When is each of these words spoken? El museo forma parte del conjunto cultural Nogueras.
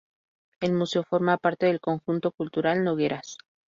El 0.61 0.73
museo 0.73 1.03
forma 1.03 1.37
parte 1.37 1.67
del 1.67 1.79
conjunto 1.79 2.31
cultural 2.31 2.83
Nogueras. 2.83 3.37